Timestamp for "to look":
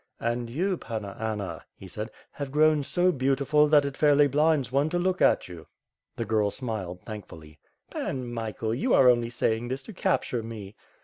4.89-5.21